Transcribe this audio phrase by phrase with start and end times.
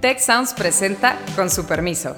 [0.00, 2.14] Tech Sounds presenta con su permiso.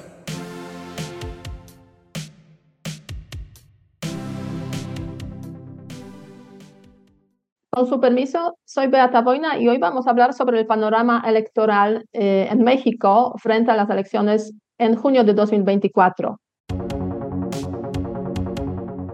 [7.71, 12.05] Con su permiso, soy Beata Boina y hoy vamos a hablar sobre el panorama electoral
[12.13, 16.37] eh, en México frente a las elecciones en junio de 2024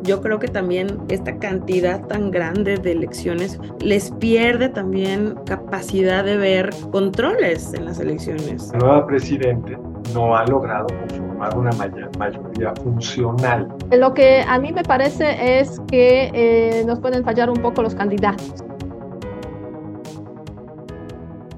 [0.08, 6.38] yo creo que también esta cantidad tan grande de elecciones les pierde también capacidad de
[6.38, 8.72] ver controles en las elecciones.
[8.72, 9.78] La nueva presidente
[10.14, 11.72] no ha logrado conformar una
[12.18, 13.68] mayoría funcional.
[13.92, 17.94] Lo que a mí me parece es que eh, nos pueden fallar un poco los
[17.94, 18.64] candidatos.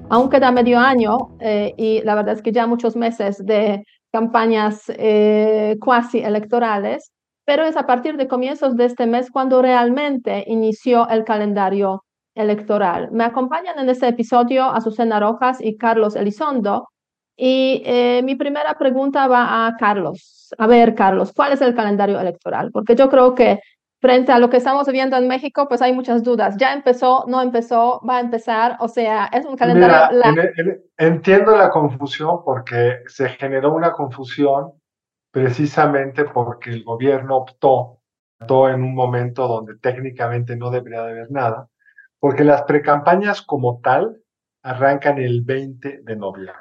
[0.08, 4.82] Aún queda medio año eh, y la verdad es que ya muchos meses de campañas
[4.88, 7.12] eh, cuasi electorales,
[7.44, 12.04] pero es a partir de comienzos de este mes cuando realmente inició el calendario
[12.34, 13.10] electoral.
[13.12, 16.88] Me acompañan en este episodio Azucena Rojas y Carlos Elizondo.
[17.36, 20.54] Y eh, mi primera pregunta va a Carlos.
[20.58, 22.70] A ver, Carlos, ¿cuál es el calendario electoral?
[22.72, 23.60] Porque yo creo que
[24.00, 26.56] frente a lo que estamos viendo en México, pues hay muchas dudas.
[26.58, 27.24] ¿Ya empezó?
[27.28, 28.00] ¿No empezó?
[28.08, 28.76] ¿Va a empezar?
[28.80, 30.20] O sea, es un calendario...
[30.96, 34.72] entiendo la confusión porque se generó una confusión
[35.30, 37.98] precisamente porque el gobierno optó,
[38.40, 41.68] en un momento donde técnicamente no debería de haber nada,
[42.18, 44.22] porque las precampañas como tal
[44.62, 46.54] arrancan el 20 de noviembre.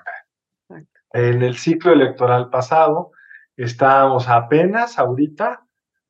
[1.11, 3.11] En el ciclo electoral pasado
[3.55, 5.65] estábamos apenas ahorita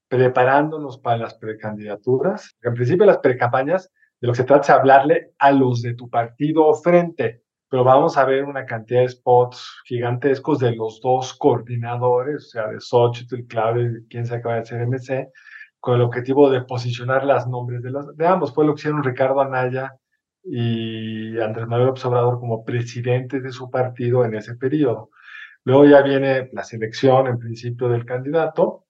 [0.08, 2.58] preparándonos para las precandidaturas.
[2.62, 6.10] En principio las precampañas de lo que se trata es hablarle a los de tu
[6.10, 12.48] partido frente, pero vamos a ver una cantidad de spots gigantescos de los dos coordinadores,
[12.48, 15.30] o sea, de Xochitl, Claudio y quién sabe qué va a ser MC,
[15.80, 18.54] con el objetivo de posicionar las nombres de, los, de ambos.
[18.54, 19.94] Fue lo que hicieron Ricardo Anaya
[20.44, 25.12] y Andrés Manuel Observador como presidentes de su partido en ese periodo.
[25.64, 28.86] Luego ya viene la selección en principio del candidato,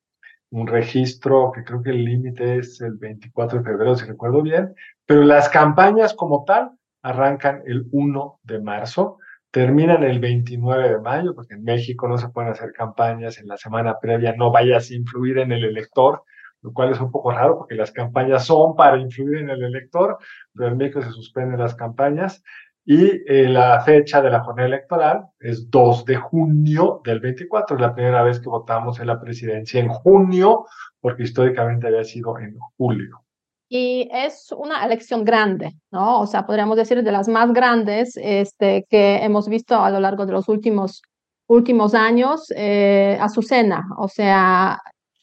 [0.51, 4.73] un registro que creo que el límite es el 24 de febrero, si recuerdo bien,
[5.05, 6.71] pero las campañas como tal
[7.01, 9.17] arrancan el 1 de marzo,
[9.51, 13.57] terminan el 29 de mayo, porque en México no se pueden hacer campañas en la
[13.57, 16.23] semana previa, no vayas a influir en el elector,
[16.61, 20.17] lo cual es un poco raro porque las campañas son para influir en el elector,
[20.53, 22.43] pero en México se suspenden las campañas.
[22.85, 27.81] Y eh, la fecha de la jornada electoral es 2 de junio del 24, es
[27.81, 30.65] la primera vez que votamos en la presidencia en junio,
[30.99, 33.23] porque históricamente había sido en julio
[33.69, 36.21] y es una elección grande, ¿no?
[36.21, 40.25] O sea, podríamos decir de las más grandes este, que hemos visto a lo largo
[40.25, 41.03] de los últimos,
[41.47, 44.79] últimos años, eh, Azucena, o sea,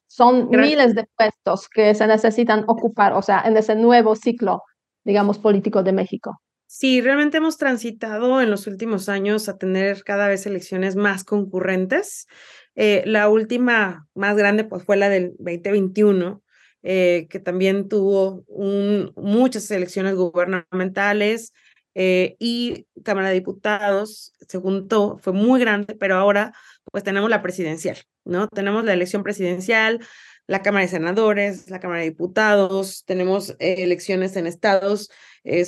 [0.06, 4.62] son miles de puestos que se necesitan ocupar, o sea, en ese nuevo ciclo,
[5.04, 6.40] digamos, político de México.
[6.68, 12.26] Sí, realmente hemos transitado en los últimos años a tener cada vez elecciones más concurrentes.
[12.76, 16.42] Eh, la última más grande pues, fue la del 2021,
[16.88, 18.44] eh, que también tuvo
[19.16, 21.52] muchas elecciones gubernamentales
[21.96, 26.52] eh, y Cámara de Diputados se juntó, fue muy grande, pero ahora
[26.92, 28.46] pues tenemos la presidencial, ¿no?
[28.46, 29.98] Tenemos la elección presidencial,
[30.46, 35.10] la Cámara de Senadores, la Cámara de Diputados, tenemos eh, elecciones en estados,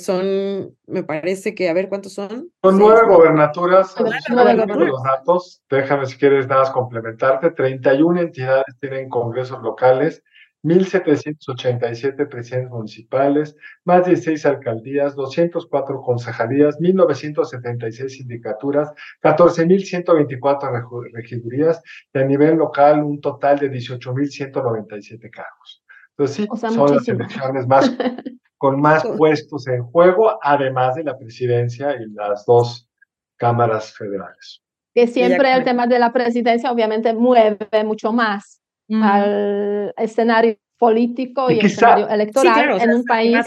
[0.01, 2.49] son, me parece que, a ver, ¿cuántos son?
[2.63, 9.61] Son nueve gobernaturas, los datos, déjame si quieres nada más complementarte, 31 entidades tienen congresos
[9.61, 10.23] locales,
[10.63, 13.55] 1.787 presidentes municipales,
[13.85, 21.81] más de 16 alcaldías, 204 concejalías, 1.976 sindicaturas, 14.124 regidurías
[22.13, 25.83] y a nivel local un total de 18.197 cargos.
[26.17, 27.89] Entonces sí, son las elecciones más,
[28.57, 32.89] con más puestos en juego, además de la presidencia y las dos
[33.37, 34.61] cámaras federales.
[34.93, 38.58] Que siempre el tema de la presidencia obviamente mueve mucho más
[38.91, 43.45] al escenario político y, escenario electoral en un país,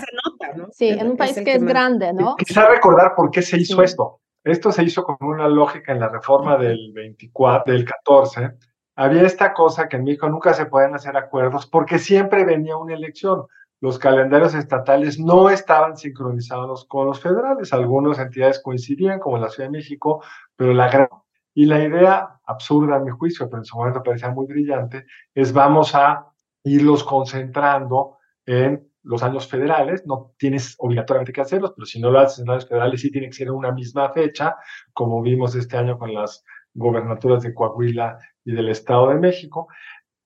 [0.72, 2.36] sí, en un país que, es grande, ¿no?
[2.36, 4.20] Quizá recordar por qué se hizo esto.
[4.44, 8.50] Esto se hizo con una lógica en la reforma del 24, del 14.
[8.96, 12.94] Había esta cosa que en México nunca se pueden hacer acuerdos porque siempre venía una
[12.94, 13.46] elección.
[13.80, 17.72] Los calendarios estatales no estaban sincronizados con los federales.
[17.72, 20.22] Algunas entidades coincidían, como la Ciudad de México,
[20.56, 21.08] pero la gran
[21.54, 25.52] y la idea, absurda a mi juicio, pero en su momento parecía muy brillante, es
[25.52, 26.26] vamos a
[26.64, 32.20] irlos concentrando en los años federales, no tienes obligatoriamente que hacerlos, pero si no lo
[32.20, 34.56] haces en los años federales sí tiene que ser en una misma fecha,
[34.92, 36.44] como vimos este año con las
[36.74, 39.68] gobernaturas de Coahuila y del Estado de México.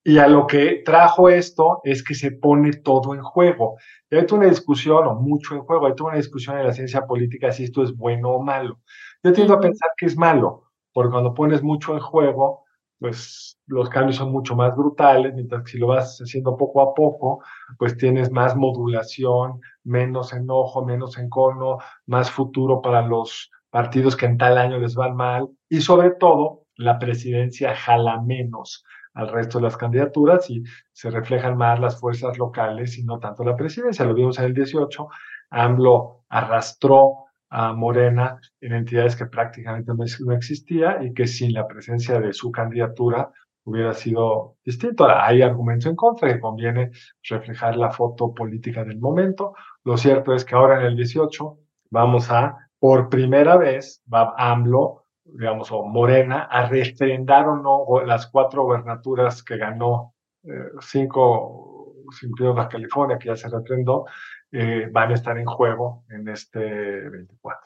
[0.05, 3.77] Y a lo que trajo esto es que se pone todo en juego.
[4.09, 7.05] Y hay una discusión, o mucho en juego, hay toda una discusión en la ciencia
[7.07, 8.81] política si esto es bueno o malo.
[9.25, 10.66] Yo tiendo a pensar que es malo,
[10.97, 12.65] porque cuando pones mucho en juego,
[12.99, 16.95] pues los cambios son mucho más brutales, mientras que si lo vas haciendo poco a
[16.95, 17.45] poco,
[17.79, 21.77] pues tienes más modulación, menos enojo, menos encono,
[22.07, 26.63] más futuro para los partidos que en tal año les van mal y sobre todo
[26.77, 28.83] la presidencia jala menos
[29.13, 30.63] al resto de las candidaturas y
[30.93, 34.07] se reflejan más las fuerzas locales y no tanto la presidencia.
[34.07, 35.09] Lo vimos en el 18,
[35.51, 42.21] AMLO arrastró a Morena en entidades que prácticamente no existía y que sin la presencia
[42.21, 43.31] de su candidatura
[43.67, 45.07] hubiera sido distinto.
[45.09, 46.93] Hay argumentos en contra que conviene
[47.29, 49.55] reflejar la foto política del momento.
[49.85, 51.59] Lo cierto es que ahora en el 18
[51.91, 58.29] vamos a, por primera vez, va AMLO, digamos, o Morena, a refrendar o no las
[58.29, 60.15] cuatro gobernaturas que ganó,
[60.45, 64.05] eh, cinco, incluido la California, que ya se refrendó,
[64.53, 67.61] eh, van a estar en juego en este 24.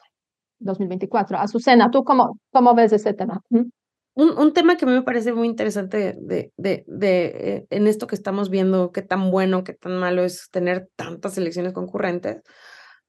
[0.59, 1.37] 2024.
[1.37, 3.41] Azucena, ¿tú cómo, cómo ves ese tema?
[3.49, 3.69] ¿Mm?
[4.13, 7.87] Un, un, tema que a mí me parece muy interesante de, de, de, eh, en
[7.87, 12.41] esto que estamos viendo, qué tan bueno, qué tan malo es tener tantas elecciones concurrentes.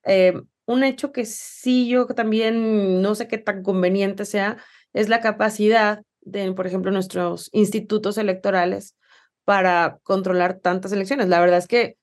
[0.04, 0.34] Eh,
[0.64, 4.58] un hecho que sí yo también no sé qué tan conveniente sea,
[4.92, 8.96] es la capacidad de, por ejemplo, nuestros institutos electorales
[9.44, 11.28] para controlar tantas elecciones.
[11.28, 11.96] La verdad es que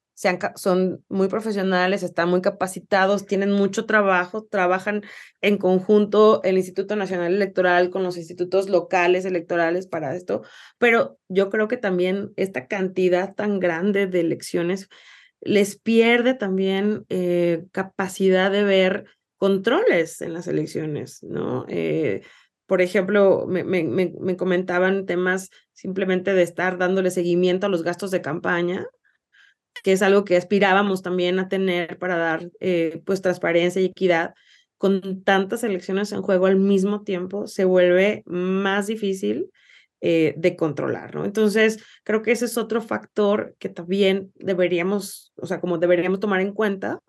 [0.55, 5.03] son muy profesionales, están muy capacitados, tienen mucho trabajo, trabajan
[5.41, 10.41] en conjunto el Instituto Nacional Electoral con los institutos locales electorales para esto,
[10.77, 14.89] pero yo creo que también esta cantidad tan grande de elecciones
[15.41, 19.05] les pierde también eh, capacidad de ver
[19.37, 21.65] controles en las elecciones, ¿no?
[21.69, 22.23] Eh,
[22.65, 28.11] por ejemplo, me, me, me, comentaban temas simplemente de estar dándole seguimiento a los gastos
[28.11, 28.85] de campaña,
[29.83, 34.33] que es algo que aspirábamos también a tener para dar eh, pues transparencia y equidad,
[34.77, 39.51] con tantas elecciones en juego al mismo tiempo, se vuelve más difícil
[40.01, 41.25] eh, de controlar, ¿no?
[41.25, 46.39] Entonces, creo que ese es otro factor que también deberíamos, o sea, como deberíamos tomar
[46.39, 47.01] en cuenta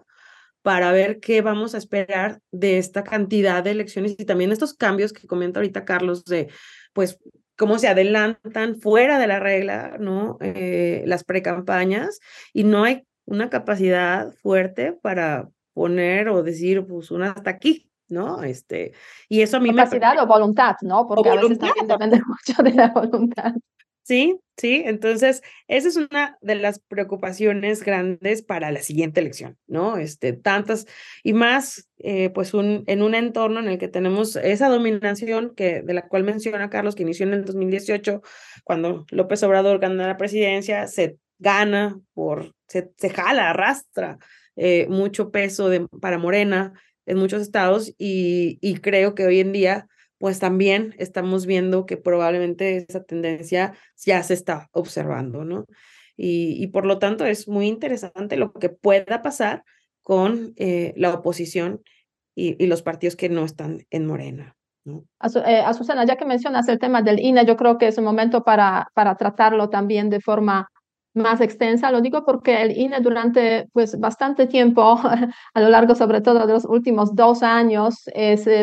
[0.63, 5.13] para ver qué vamos a esperar de esta cantidad de elecciones y también estos cambios
[5.13, 6.49] que comenta ahorita Carlos de,
[6.93, 7.19] pues,
[7.61, 10.39] cómo se adelantan fuera de la regla, ¿no?
[10.41, 12.21] Eh, las precampañas
[12.55, 18.43] y no hay una capacidad fuerte para poner o decir, pues, una hasta aquí, ¿no?
[18.43, 18.95] Este,
[19.29, 21.07] y eso a mí capacidad o voluntad, ¿no?
[21.07, 23.53] Porque a veces también depende mucho de la voluntad.
[24.03, 29.99] Sí, sí, entonces esa es una de las preocupaciones grandes para la siguiente elección, ¿no?
[29.99, 30.87] Este, tantas
[31.23, 35.83] y más, eh, pues un, en un entorno en el que tenemos esa dominación que,
[35.83, 38.23] de la cual menciona Carlos, que inició en el 2018,
[38.65, 44.19] cuando López Obrador gana la presidencia, se gana por, se, se jala, arrastra
[44.57, 46.73] eh, mucho peso de, para Morena
[47.07, 49.87] en muchos estados y, y creo que hoy en día
[50.21, 55.65] pues también estamos viendo que probablemente esa tendencia ya se está observando, ¿no?
[56.15, 59.65] Y, y por lo tanto es muy interesante lo que pueda pasar
[60.03, 61.81] con eh, la oposición
[62.35, 64.57] y, y, los partidos que no están en Morena.
[64.85, 65.05] ¿no?
[65.47, 68.45] Eh, Azucena, ya que mencionas el tema del INE, yo creo que es un momento
[68.45, 70.69] para, para tratarlo también de forma
[71.15, 71.91] más extensa.
[71.91, 74.99] Lo digo porque el INE durante pues, bastante tiempo,
[75.55, 78.05] a lo largo sobre todo de los últimos dos años,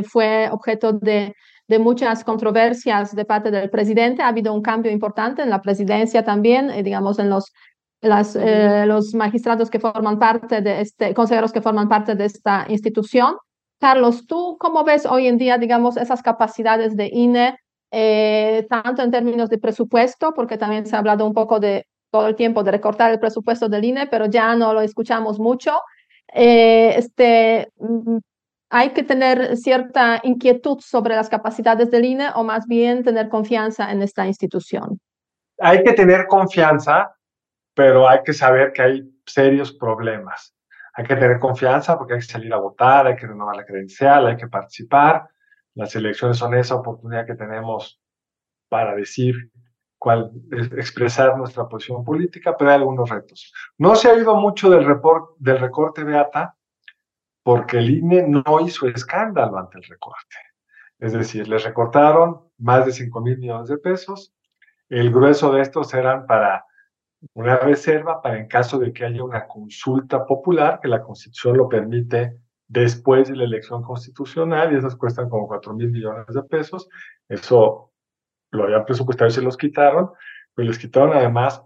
[0.09, 1.33] fue objeto de,
[1.67, 4.21] de, muchas controversias de parte del presidente.
[4.21, 7.51] Ha habido un cambio importante en la presidencia también, eh, digamos, en los,
[8.01, 12.65] las, eh, los magistrados que forman parte de este, consejeros que forman parte de esta
[12.69, 13.35] institución.
[13.79, 17.57] Carlos, ¿tú cómo ves hoy en día, digamos, esas capacidades de INE,
[17.91, 22.27] eh, tanto en términos de presupuesto, porque también se ha hablado un poco de todo
[22.27, 25.79] el tiempo de recortar el presupuesto del INE, pero ya no lo escuchamos mucho.
[26.33, 28.17] Eh, este, mm,
[28.69, 33.91] hay que tener cierta inquietud sobre las capacidades del INE o más bien tener confianza
[33.91, 34.99] en esta institución.
[35.59, 37.15] Hay que tener confianza,
[37.73, 40.53] pero hay que saber que hay serios problemas.
[40.93, 44.27] Hay que tener confianza porque hay que salir a votar, hay que renovar la credencial,
[44.27, 45.27] hay que participar.
[45.75, 48.01] Las elecciones son esa oportunidad que tenemos
[48.67, 49.51] para decir
[49.97, 53.51] cual expresar nuestra posición política, pero hay algunos retos.
[53.77, 54.85] No se ha oído mucho del,
[55.39, 56.55] del recorte Beata
[57.43, 60.35] porque el INE no hizo escándalo ante el recorte.
[60.99, 64.33] Es decir, les recortaron más de 5 mil millones de pesos.
[64.89, 66.65] El grueso de estos eran para
[67.33, 71.69] una reserva para en caso de que haya una consulta popular, que la Constitución lo
[71.69, 72.37] permite
[72.67, 76.89] después de la elección constitucional, y esas cuestan como 4 mil millones de pesos.
[77.29, 77.91] Eso
[78.51, 80.11] lo habían presupuestado y se los quitaron,
[80.53, 81.61] pero les quitaron además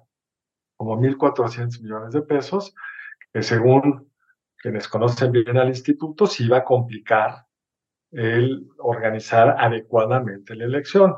[0.76, 2.74] como 1.400 millones de pesos,
[3.32, 4.12] que según
[4.58, 7.46] quienes conocen bien al instituto, se iba a complicar
[8.12, 11.16] el organizar adecuadamente la elección.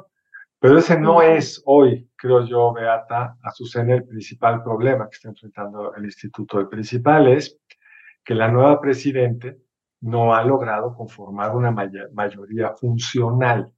[0.59, 5.93] Pero ese no es hoy, creo yo, Beata, Azucena, el principal problema que está enfrentando
[5.93, 6.57] el instituto.
[6.59, 7.59] El principal es
[8.23, 9.57] que la nueva presidente
[9.99, 13.72] no ha logrado conformar una mayoría funcional.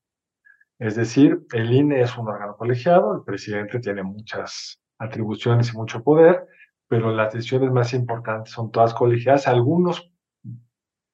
[0.80, 6.04] Es decir, el INE es un órgano colegiado, el presidente tiene muchas atribuciones y mucho
[6.04, 6.48] poder,
[6.88, 10.12] pero las decisiones más importantes son todas colegiadas, algunos,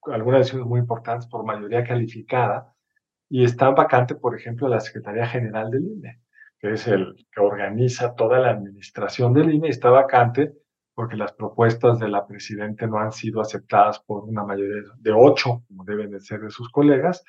[0.03, 2.73] algunas decisiones muy importantes por mayoría calificada,
[3.29, 6.21] y está vacante, por ejemplo, la Secretaría General del INE,
[6.59, 10.53] que es el que organiza toda la administración del INE, y está vacante
[10.93, 15.63] porque las propuestas de la presidenta no han sido aceptadas por una mayoría de ocho,
[15.67, 17.23] como deben de ser de sus colegas,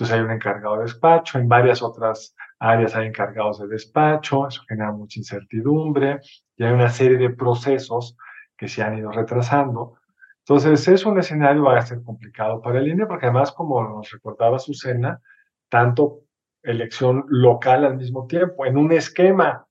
[0.00, 4.62] entonces hay un encargado de despacho, en varias otras áreas hay encargados de despacho, eso
[4.66, 6.20] genera mucha incertidumbre
[6.56, 8.16] y hay una serie de procesos
[8.56, 9.98] que se han ido retrasando.
[10.38, 14.10] Entonces es un escenario va a ser complicado para el INE porque además, como nos
[14.10, 15.20] recordaba Susana,
[15.68, 16.20] tanto
[16.62, 19.66] elección local al mismo tiempo, en un esquema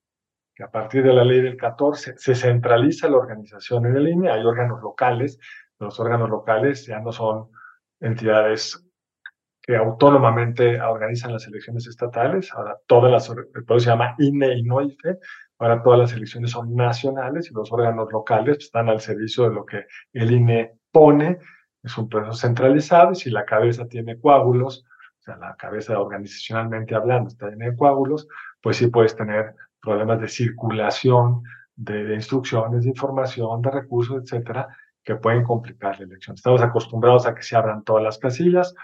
[0.54, 4.30] que a partir de la ley del 14 se centraliza la organización en el INE,
[4.30, 5.40] hay órganos locales,
[5.80, 7.48] los órganos locales ya no son
[7.98, 8.89] entidades
[9.70, 12.52] que autónomamente organizan las elecciones estatales.
[12.52, 15.20] Ahora todas las, el se llama INE y no IFE.
[15.60, 19.64] Ahora todas las elecciones son nacionales y los órganos locales están al servicio de lo
[19.64, 21.38] que el INE pone.
[21.84, 24.84] Es un proceso centralizado y si la cabeza tiene coágulos,
[25.20, 28.26] o sea, la cabeza organizacionalmente hablando está llena coágulos,
[28.60, 31.44] pues sí puedes tener problemas de circulación
[31.76, 34.66] de, de instrucciones, de información, de recursos, etcétera,
[35.04, 36.34] que pueden complicar la elección.
[36.34, 38.74] Estamos acostumbrados a que se abran todas las casillas,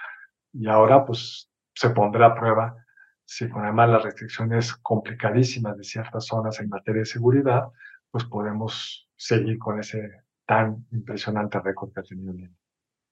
[0.58, 2.76] y ahora pues se pondrá a prueba
[3.26, 7.64] si con además las restricciones complicadísimas de ciertas zonas en materia de seguridad,
[8.10, 12.50] pues podemos seguir con ese tan impresionante récord que ha tenido el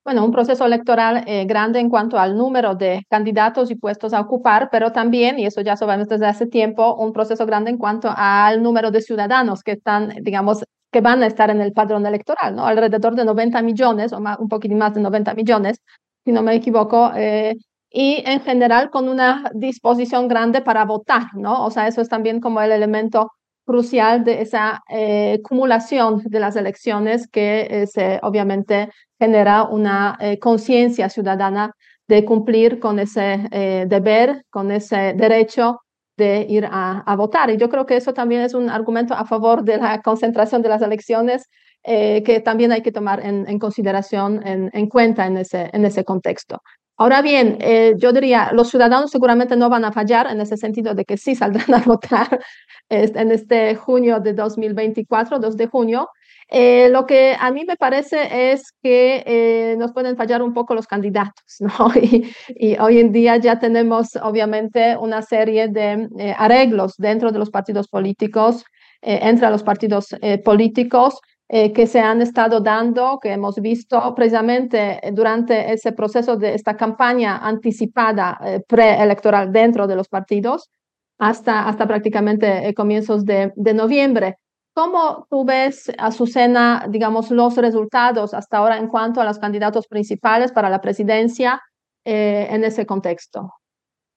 [0.05, 4.21] Bueno, un proceso electoral eh, grande en cuanto al número de candidatos y puestos a
[4.21, 8.09] ocupar, pero también, y eso ya sabemos desde hace tiempo, un proceso grande en cuanto
[8.17, 12.55] al número de ciudadanos que están, digamos, que van a estar en el padrón electoral,
[12.55, 12.67] ¿no?
[12.67, 15.83] Alrededor de 90 millones o más, un poquito más de 90 millones
[16.25, 17.55] si no me equivoco, eh,
[17.91, 21.65] y en general con una disposición grande para votar, ¿no?
[21.65, 23.33] O sea, eso es también como el elemento
[23.65, 31.09] crucial de esa eh, acumulación de las elecciones que eh, se, obviamente genera una conciencia
[31.09, 31.73] ciudadana
[32.09, 33.49] de cumplir con ese
[33.89, 35.79] deber, con ese derecho
[36.17, 37.51] de ir a, votar.
[37.51, 40.69] Y yo creo que eso también es un argumento a favor de la concentración de
[40.69, 41.49] las elecciones
[41.87, 46.63] eh, que también hay que tomar en, consideración, en, cuenta en ese, en ese contexto.
[46.97, 50.95] Ahora bien, eh, yo diría, los ciudadanos seguramente no van a fallar en ese sentido
[50.95, 52.41] de que sí saldrán a votar
[52.89, 56.09] en este junio de 2024, 2 de junio.
[56.49, 60.87] Eh, lo que a mí me parece es que nos pueden fallar un poco los
[60.87, 61.91] candidatos, ¿no?
[62.01, 67.89] Y, hoy en día ya tenemos obviamente una serie de arreglos dentro de los partidos
[67.89, 68.65] políticos,
[69.03, 75.73] entre los partidos políticos, eh, que se han estado dando, que hemos visto precisamente durante
[75.75, 80.71] ese proceso de esta campaña anticipada eh, preelectoral dentro de los partidos
[81.19, 84.37] hasta, hasta prácticamente eh, comienzos de, de, noviembre.
[84.73, 90.51] ¿Cómo tú ves, Azucena, digamos, los resultados hasta ahora en cuanto a los candidatos principales
[90.51, 91.61] para la presidencia
[92.07, 93.53] en ese contexto?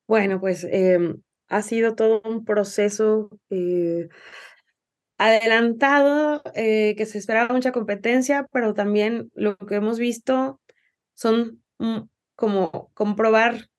[0.07, 3.29] Bueno, pues em, ha sido todo un proceso
[5.17, 10.61] adelantado, eh, que se esperaba mucha competencia, pero también lo que hemos visto
[11.15, 12.01] son mm,
[12.35, 13.69] como comprobar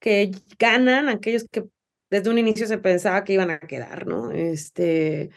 [0.00, 1.64] que ganan aquellos que
[2.10, 4.32] desde un inicio se pensaba que iban a quedar, ¿no?
[4.32, 5.30] Este,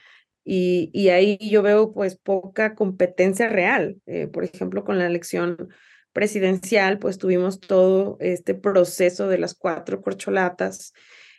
[0.43, 3.97] y, y ahí yo veo pues poca competencia real.
[4.05, 5.69] Eh, por ejemplo, con la elección
[6.13, 10.93] presidencial, pues tuvimos todo este proceso de las cuatro corcholatas,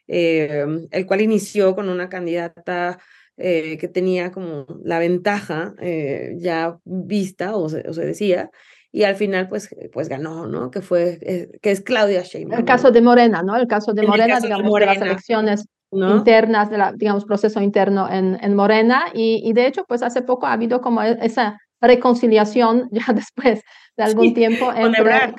[0.06, 2.98] eh, el cual inició con una candidata
[3.36, 8.50] eh, que tenía como la ventaja eh, ya vista o se, decía,
[8.92, 10.70] y al final pues, eh, pues ganó, ¿no?
[10.70, 11.18] Que fue,
[11.60, 12.60] que es Claudia Sheinbaum.
[12.60, 13.56] El caso de Morena, ¿no?
[13.56, 18.38] El caso de Morena, digamos, de, las elecciones internas, de la, digamos, proceso interno en,
[18.40, 22.88] en Morena, y, y, de hecho, pues hace poco ha habido como e, esa reconciliación
[22.92, 23.62] ya después
[23.96, 25.34] de algún tiempo entre,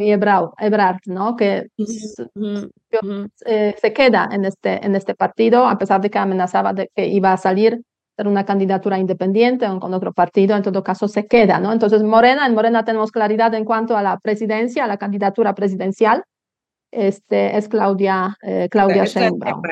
[0.00, 1.36] y Ebrard, ¿no?
[1.36, 1.68] Que
[3.46, 7.06] eh, se queda en este, en este partido, a pesar de que amenazaba de que
[7.06, 7.80] iba a salir
[8.16, 11.72] ser una candidatura independiente o con otro partido, en todo caso se queda, ¿no?
[11.72, 16.24] Entonces, Morena, en Morena tenemos claridad en cuanto a la presidencia, a la candidatura presidencial,
[16.90, 19.62] este, es Claudia, eh, Claudia Sheinbaum.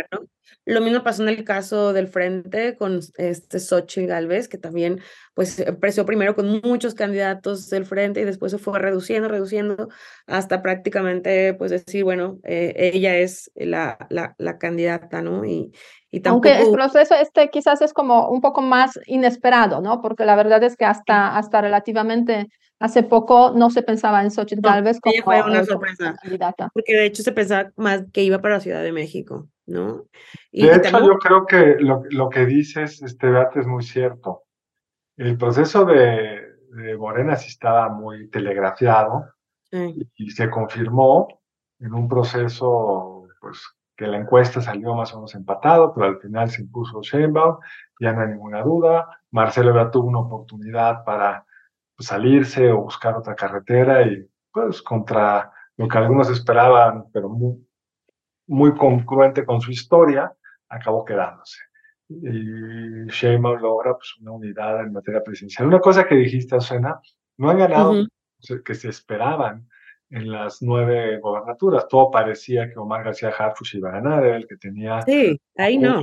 [0.67, 5.01] Lo mismo pasó en el caso del Frente con este Xochitl Galvez, que también
[5.35, 9.89] pues empezó primero con muchos candidatos del Frente y después se fue reduciendo, reduciendo,
[10.27, 15.45] hasta prácticamente pues decir, bueno, eh, ella es la, la, la, candidata, ¿no?
[15.45, 15.73] Y,
[16.11, 16.49] y tampoco...
[16.49, 20.03] Aunque el proceso este quizás es como un poco más inesperado, ¿no?
[20.03, 22.49] Porque la verdad es que hasta, hasta relativamente
[22.81, 26.71] hace poco no se pensaba en Xochitl Galvez como, fue una sorpresa, candidata.
[26.73, 29.49] Porque de hecho se pensaba más que iba para la Ciudad de México.
[29.71, 30.05] ¿No?
[30.53, 34.43] Y de hecho, yo creo que lo, lo, que dices, este debate es muy cierto.
[35.17, 39.27] El proceso de, de Morena sí estaba muy telegrafiado
[39.71, 41.29] y, se confirmó
[41.79, 43.61] en un proceso, pues,
[43.97, 47.59] que la encuesta salió más o menos empatado, pero al final se impuso Sheinbaum,
[48.01, 49.21] ya no hay ninguna duda.
[49.31, 51.45] Marcelo ya tuvo una oportunidad para
[51.97, 57.67] pues, salirse o buscar otra carretera y, pues, contra lo que algunos esperaban, pero muy,
[58.51, 60.33] muy congruente con su historia,
[60.69, 61.61] acabó quedándose.
[62.09, 65.69] Y Sheinbaum logra pues, una unidad en materia presidencial.
[65.69, 67.01] Una cosa que dijiste, Osena,
[67.39, 68.07] no han ganado
[68.65, 69.69] que se esperaban
[70.11, 71.87] en las nueve gobernaturas.
[71.89, 75.79] Todo parecía que Omar García Harfuch iba a ganar, era el que tenía sí, ahí
[75.79, 76.03] no.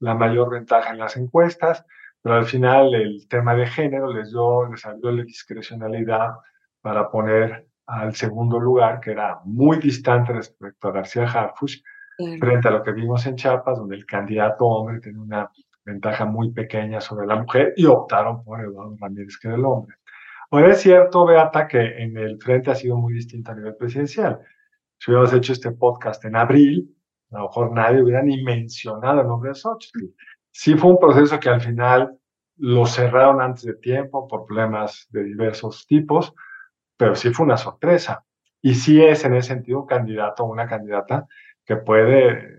[0.00, 1.84] la mayor ventaja en las encuestas,
[2.20, 6.30] pero al final el tema de género les dio, les abrió la discrecionalidad
[6.80, 11.82] para poner al segundo lugar, que era muy distante respecto a García Harfuch,
[12.38, 15.50] frente a lo que vimos en Chiapas, donde el candidato hombre tiene una
[15.84, 19.96] ventaja muy pequeña sobre la mujer y optaron por Eduardo Ramírez, que era el hombre.
[20.50, 24.38] Ahora es cierto, Beata, que en el frente ha sido muy distinto a nivel presidencial.
[24.98, 26.94] Si hubiéramos hecho este podcast en abril,
[27.30, 30.14] a lo mejor nadie hubiera ni mencionado el nombre de Xochitl.
[30.50, 32.18] Sí fue un proceso que al final
[32.56, 36.34] lo cerraron antes de tiempo por problemas de diversos tipos,
[36.98, 38.24] pero sí fue una sorpresa.
[38.60, 41.26] Y sí es en ese sentido un candidato o una candidata
[41.64, 42.58] que puede,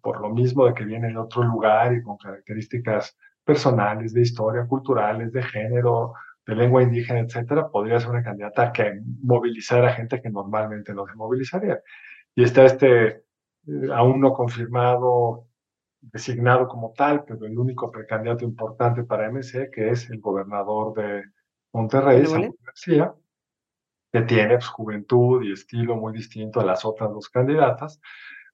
[0.00, 4.66] por lo mismo de que viene de otro lugar y con características personales, de historia,
[4.66, 6.14] culturales, de género,
[6.46, 11.06] de lengua indígena, etcétera, podría ser una candidata que movilizara a gente que normalmente no
[11.06, 11.80] se movilizaría.
[12.34, 15.46] Y está este eh, aún no confirmado,
[16.00, 21.24] designado como tal, pero el único precandidato importante para MC, que es el gobernador de
[21.72, 23.14] Monterrey, Samuel García,
[24.14, 28.00] que tiene pues, juventud y estilo muy distinto a las otras dos candidatas.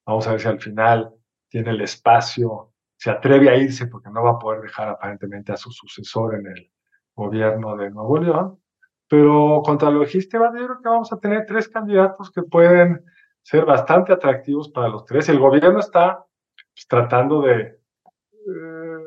[0.07, 1.12] Vamos a ver si al final
[1.51, 5.59] tiene el espacio, se atreve a irse porque no va a poder dejar aparentemente a
[5.59, 6.70] su sucesor en el
[7.14, 8.59] gobierno de Nuevo León.
[9.07, 13.05] Pero contra lo dijiste, yo creo que vamos a tener tres candidatos que pueden
[13.42, 15.29] ser bastante atractivos para los tres.
[15.29, 16.25] El gobierno está
[16.73, 18.99] pues, tratando de eh,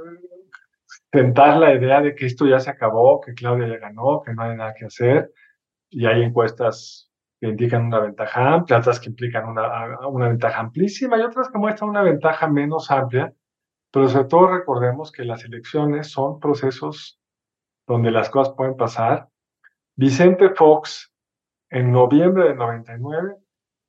[1.09, 4.43] tentar la idea de que esto ya se acabó, que Claudia ya ganó, que no
[4.43, 5.31] hay nada que hacer
[5.93, 11.17] y hay encuestas que indican una ventaja amplia, otras que implican una, una ventaja amplísima
[11.17, 13.34] y otras que muestran una ventaja menos amplia,
[13.91, 17.19] pero sobre todo recordemos que las elecciones son procesos
[17.86, 19.29] donde las cosas pueden pasar.
[19.95, 21.13] Vicente Fox
[21.69, 23.36] en noviembre de 99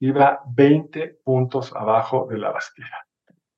[0.01, 3.07] iba 20 puntos abajo de la Bastilla.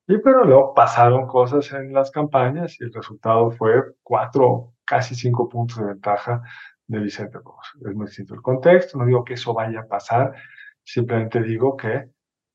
[0.07, 5.49] Y pero luego pasaron cosas en las campañas y el resultado fue cuatro, casi cinco
[5.49, 6.43] puntos de ventaja
[6.87, 7.73] de Vicente Fox.
[7.85, 10.35] Es muy distinto el contexto, no digo que eso vaya a pasar,
[10.83, 12.11] simplemente digo que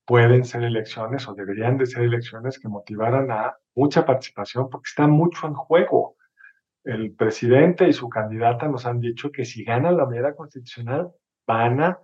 [0.06, 5.08] pueden ser elecciones o deberían de ser elecciones que motivaran a mucha participación porque está
[5.08, 6.16] mucho en juego.
[6.84, 11.12] El presidente y su candidata nos han dicho que si ganan la medida constitucional
[11.46, 12.00] van a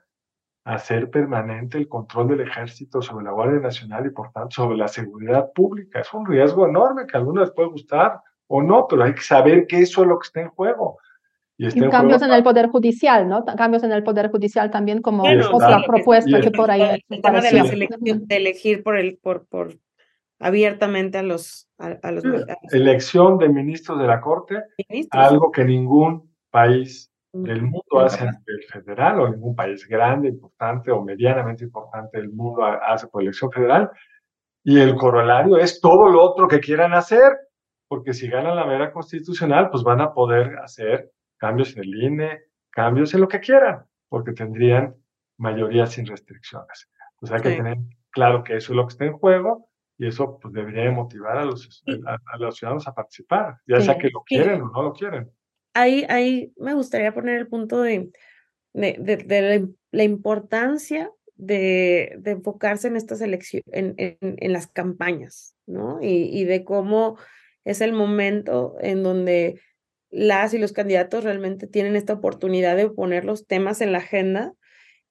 [0.64, 4.90] hacer permanente el control del ejército sobre la Guardia Nacional y por tanto sobre la
[4.90, 6.02] seguridad pública.
[6.02, 9.22] Es un riesgo enorme que a algunos les puede gustar o no, pero hay que
[9.22, 11.00] saber que eso es lo que está en juego.
[11.60, 13.44] Y, cambios en el Poder Judicial, ¿no?
[13.44, 17.02] Cambios en el Poder Judicial también como otra propuesta que por ahí...
[17.10, 17.88] El tema de,
[18.28, 19.76] de elegir por, el, por, por
[20.40, 21.68] abiertamente a los...
[21.80, 22.24] A, los,
[22.72, 24.64] Elección de ministros de la Corte,
[25.12, 30.92] algo que ningún país del mundo hace a nivel federal, o ningún país grande, importante
[30.92, 33.92] o medianamente importante del mundo hace por elección federal.
[34.64, 37.32] Y el corolario es todo lo otro que quieran hacer,
[37.88, 42.42] porque si ganan la mera constitucional, pues van a poder hacer cambios en el INE,
[42.70, 44.96] cambios en lo que quieran, porque tendrían
[45.38, 46.90] mayoría sin restricciones.
[47.20, 47.78] Pues hay que tener
[48.12, 51.46] claro que eso es lo que está en juego y eso pues, debería motivar a
[51.46, 55.32] los, a, los ciudadanos a participar, ya sea que lo quieren o no lo quieren.
[55.74, 58.12] Ahí, ahí me gustaría poner el punto de,
[58.74, 65.56] de, de, la, importancia de, de, enfocarse en estas elecciones, en, en, en, las campañas,
[65.68, 66.00] ¿no?
[66.02, 67.18] Y, y de cómo
[67.64, 69.62] es el momento en donde
[70.10, 74.54] las y los candidatos realmente tienen esta oportunidad de poner los temas en la agenda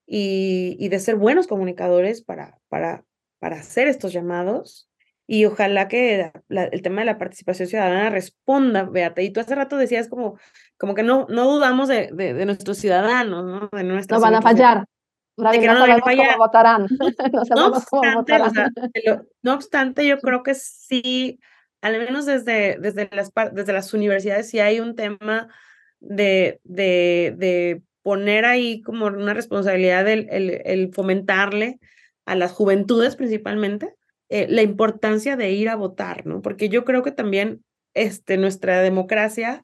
[0.06, 3.04] y, de ser buenos comunicadores para, para,
[3.38, 4.88] para hacer estos llamados
[5.28, 9.22] y ojalá que el tema de la participación ciudadana responda, Beata.
[9.22, 10.38] Y tú hace rato decías como,
[10.78, 13.68] como que no, no dudamos de, de, nuestros ciudadanos, ¿no?
[13.76, 14.84] De no van a fallar.
[15.36, 15.50] no,
[16.00, 16.86] Cómo votarán.
[17.56, 18.38] no, obstante,
[19.42, 21.40] no obstante, yo creo que sí,
[21.80, 25.48] al menos desde, desde, las, desde las universidades, sí hay un tema
[26.00, 31.78] de, de, de poner ahí como una responsabilidad el, el, el fomentarle
[32.24, 33.94] a las juventudes principalmente
[34.28, 36.42] eh, la importancia de ir a votar, ¿no?
[36.42, 39.62] Porque yo creo que también este, nuestra democracia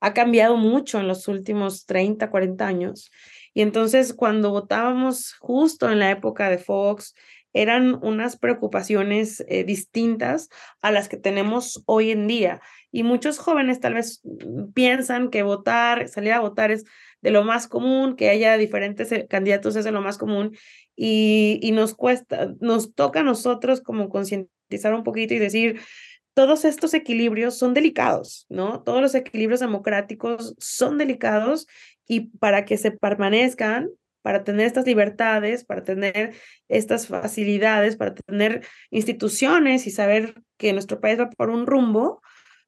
[0.00, 3.10] ha cambiado mucho en los últimos 30, 40 años.
[3.54, 7.14] Y entonces cuando votábamos justo en la época de Fox,
[7.54, 10.50] eran unas preocupaciones eh, distintas
[10.82, 12.60] a las que tenemos hoy en día.
[12.90, 16.84] Y muchos jóvenes tal vez mm, piensan que votar, salir a votar es
[17.22, 20.54] de lo más común, que haya diferentes eh, candidatos es de lo más común
[20.96, 25.80] y, nos cuesta, nos toca a nosotros como concientizar un poquito y decir,
[26.34, 28.82] todos estos equilibrios son delicados, ¿no?
[28.82, 31.66] Todos los equilibrios democráticos son delicados
[32.06, 33.90] y para que se permanezcan,
[34.24, 36.32] para tener estas libertades, para tener
[36.68, 42.22] estas facilidades, para tener instituciones y saber que nuestro país va por un rumbo,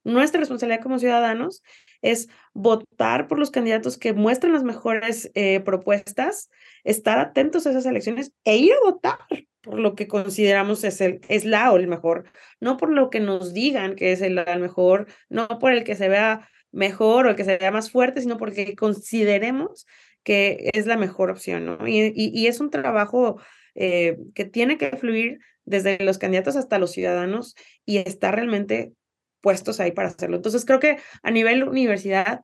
[0.05, 1.63] nuestra responsabilidad como ciudadanos
[2.03, 6.51] es votar por los candidatos que muestren las mejores eh, propuestas,
[6.85, 9.17] estar atentos a esas elecciones e ir a votar
[9.63, 13.21] por lo que consideramos es, el, es la o el mejor, no por lo que
[13.21, 17.37] nos digan que es el, mejor, no por el que se vea mejor o el
[17.37, 19.87] que se vea más fuerte, sino porque consideremos
[20.27, 21.87] que es la mejor opción, ¿no?
[21.87, 23.41] Y, y, es un trabajo
[23.77, 28.93] eh, que tiene que fluir desde los candidatos hasta los ciudadanos y estar realmente
[29.41, 30.35] puestos ahí para hacerlo.
[30.35, 32.41] Entonces, creo que a nivel universidad,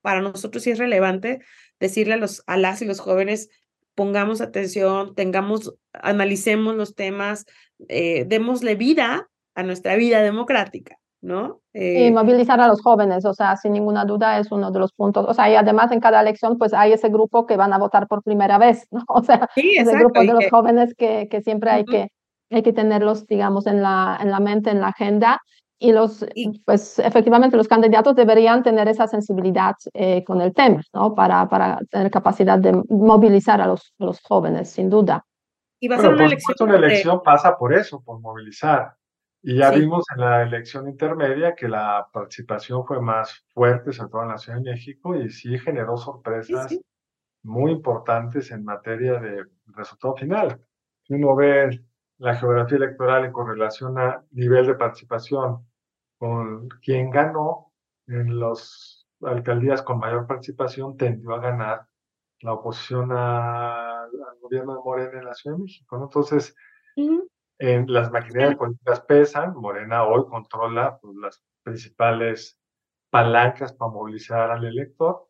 [0.00, 1.40] para nosotros sí es relevante
[1.78, 3.50] decirle a, los, a las y los jóvenes,
[3.94, 7.44] pongamos atención, tengamos, analicemos los temas,
[7.88, 11.60] eh, démosle vida a nuestra vida democrática, ¿no?
[11.72, 14.92] y eh, movilizar a los jóvenes, o sea, sin ninguna duda es uno de los
[14.92, 17.78] puntos, o sea, y además en cada elección pues hay ese grupo que van a
[17.78, 19.02] votar por primera vez, ¿no?
[19.08, 22.08] O sea, ese grupo de los jóvenes que, que siempre hay, que,
[22.50, 25.40] hay que tenerlos, digamos, en la, en la mente, en la agenda
[25.80, 26.26] y los,
[26.64, 31.14] pues efectivamente los candidatos deberían tener esa sensibilidad eh, con el tema, ¿no?
[31.14, 35.24] Para, para tener capacidad de movilizar a los, los jóvenes, sin duda.
[35.80, 36.68] Y va a ser una elección.
[36.68, 38.97] Una elección pasa por eso, por movilizar.
[39.48, 44.22] Y ya vimos en la elección intermedia que la participación fue más fuerte, sobre todo
[44.24, 46.78] en la Ciudad de México, y sí generó sorpresas
[47.42, 50.60] muy importantes en materia de resultado final.
[51.04, 51.82] Si uno ve
[52.18, 55.66] la geografía electoral en correlación a nivel de participación
[56.18, 57.72] con quien ganó
[58.06, 61.86] en las alcaldías con mayor participación tendió a ganar
[62.40, 64.10] la oposición al
[64.42, 65.96] gobierno de Morena en la Ciudad de México.
[66.02, 66.54] Entonces,
[67.58, 72.58] en las maquinarias políticas pesan, Morena hoy controla pues, las principales
[73.10, 75.26] palancas para movilizar al elector,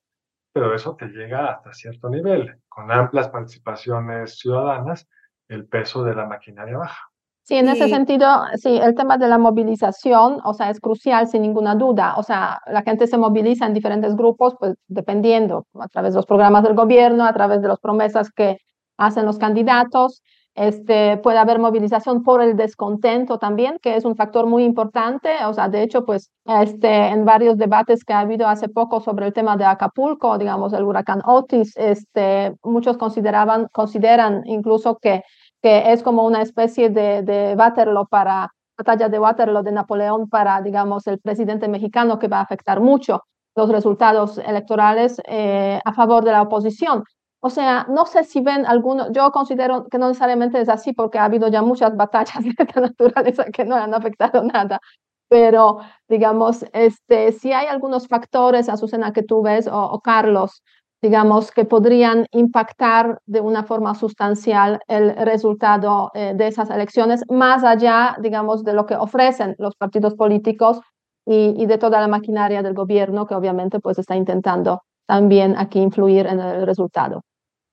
[0.52, 2.60] pero eso te llega hasta cierto nivel.
[2.68, 5.08] Con amplias participaciones ciudadanas,
[5.48, 7.10] el peso de la maquinaria baja.
[7.48, 11.40] Sí, en ese sentido, sí, el tema de la movilización, o sea, es crucial sin
[11.40, 12.16] ninguna duda.
[12.18, 16.26] O sea, la gente se moviliza en diferentes grupos, pues dependiendo, a través de los
[16.26, 18.58] programas del gobierno, a través de las promesas que
[18.98, 20.22] hacen los candidatos.
[20.58, 25.30] Este, puede haber movilización por el descontento también, que es un factor muy importante.
[25.46, 29.26] O sea, de hecho, pues este, en varios debates que ha habido hace poco sobre
[29.26, 35.22] el tema de Acapulco, digamos, el huracán Otis, este, muchos consideraban, consideran incluso que
[35.62, 40.62] que es como una especie de, de Waterloo para, batalla de Waterloo de Napoleón para,
[40.62, 43.24] digamos, el presidente mexicano que va a afectar mucho
[43.56, 47.02] los resultados electorales eh, a favor de la oposición.
[47.40, 51.18] O sea, no sé si ven algunos, yo considero que no necesariamente es así porque
[51.18, 54.80] ha habido ya muchas batallas de esta naturaleza que no han afectado nada,
[55.28, 60.62] pero digamos, este, si hay algunos factores, Azucena, que tú ves, o Carlos,
[61.00, 67.62] digamos, que podrían impactar de una forma sustancial el resultado eh, de esas elecciones, más
[67.64, 70.80] allá, digamos, de lo que ofrecen los partidos políticos
[71.24, 76.26] y, de toda la maquinaria del gobierno, que obviamente pues está intentando también aquí influir
[76.26, 77.22] en el resultado.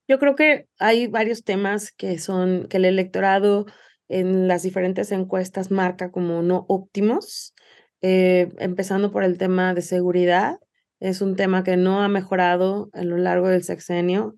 [0.08, 3.66] Yo creo que hay varios temas que son, que el electorado
[4.08, 7.56] en las diferentes encuestas marca como no óptimos,
[8.02, 10.60] eh, empezando por el tema de seguridad,
[11.00, 14.36] es un tema que no ha mejorado a lo largo del sexenio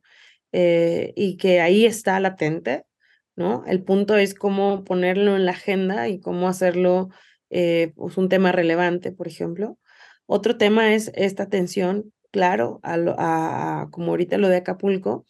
[0.51, 2.85] eh, y que ahí está latente,
[3.35, 3.63] ¿no?
[3.67, 7.09] El punto es cómo ponerlo en la agenda y cómo hacerlo
[7.49, 9.77] eh, pues un tema relevante, por ejemplo.
[10.25, 15.25] Otro tema es esta atención, claro, a, como ahorita lo de Acapulco.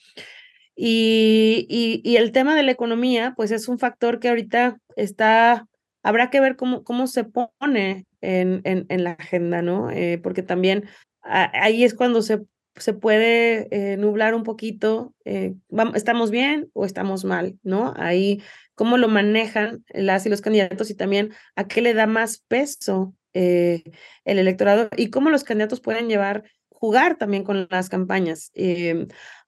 [0.76, 1.66] Y,
[2.04, 5.68] y, el tema de la economía, pues es un factor que ahorita está
[6.08, 9.92] habrá que ver cómo, cómo se pone en, en, la agenda, ¿no?
[9.92, 10.86] Eh, porque también
[11.22, 12.44] ahí es cuando se,
[12.78, 15.56] se puede eh, nublar un poquito, eh,
[15.96, 17.94] ¿estamos bien o estamos mal, ¿no?
[17.98, 18.42] Ahí
[18.74, 23.14] cómo lo manejan las y los candidatos y también a qué le da más peso
[23.34, 23.84] el
[24.24, 26.46] electorado y cómo los candidatos pueden llevar,
[26.80, 28.52] jugar también con las campañas.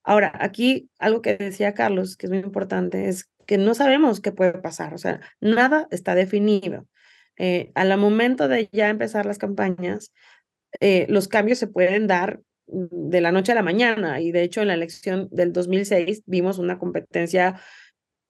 [0.02, 4.32] ahora, aquí algo que decía Carlos, que es muy importante, es que no sabemos qué
[4.32, 6.86] puede pasar, o sea, nada está definido.
[7.36, 10.12] Eh, al momento de ya empezar las campañas,
[10.80, 14.42] eh, los cambios se pueden dar mm, de la noche a la mañana y de
[14.42, 17.60] hecho en la elección del 2006 vimos una competencia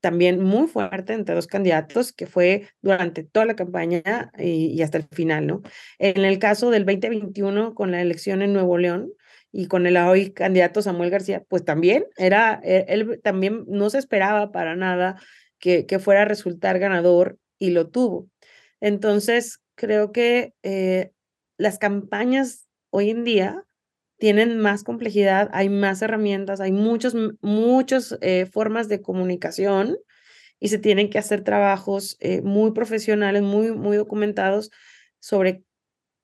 [0.00, 5.04] también muy fuerte entre dos candidatos que fue durante toda la campaña y, hasta el
[5.10, 5.62] final, ¿no?
[5.98, 9.12] En el caso del 2021 con la elección en Nuevo León,
[9.52, 13.98] y con el hoy candidato Samuel García, pues también era, e, él, también no se
[13.98, 15.20] esperaba para nada
[15.58, 18.28] que, que, fuera a resultar ganador y lo tuvo.
[18.80, 21.10] Entonces, creo que eh,
[21.58, 23.64] las campañas hoy en día
[24.20, 29.96] tienen más complejidad, hay más herramientas, hay muchos, muchas eh, formas de comunicación
[30.60, 34.70] y se tienen que hacer trabajos eh, muy profesionales, muy, muy documentados
[35.20, 35.64] sobre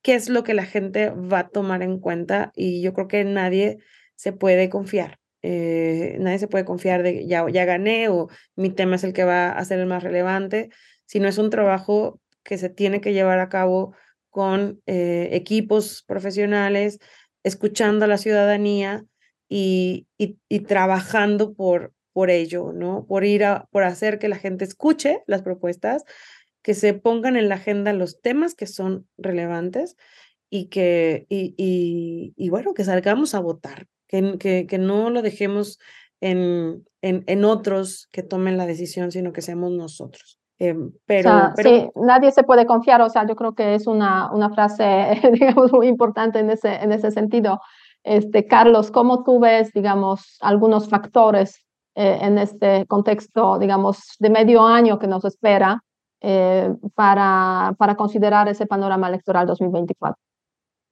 [0.02, 3.24] qué es lo que la gente va a tomar en cuenta y yo creo que
[3.24, 3.78] nadie
[4.14, 5.18] se puede confiar.
[5.40, 9.24] Eh, nadie se puede confiar de ya, ya gané o mi tema es el que
[9.24, 10.68] va a ser el más relevante,
[11.06, 13.94] sino es un trabajo que se tiene que llevar a cabo
[14.28, 16.98] con equipos profesionales,
[17.46, 19.04] escuchando a la ciudadanía
[19.48, 23.06] y, y, y, trabajando por, por ello, ¿no?
[23.06, 26.04] Por ir a, por hacer que la gente escuche las propuestas,
[26.62, 29.96] que se pongan en la agenda los temas que son relevantes
[30.50, 31.54] y que, y,
[32.36, 35.78] y, bueno, que salgamos a votar, que, que, que no lo dejemos
[36.20, 40.40] en, en, en, otros que tomen la decisión, sino que seamos nosotros.
[40.58, 43.74] Eh, pero, o sea, pero, Sí, nadie se puede confiar, o sea, yo creo que
[43.74, 47.60] es una, una frase, digamos, muy importante en ese, en ese sentido.
[48.04, 51.64] Este, Carlos, ¿cómo tú ves, digamos, algunos factores
[51.94, 55.82] eh, en este contexto, digamos, de medio año que nos espera?
[56.20, 60.18] eh, para, para considerar ese panorama electoral 2024.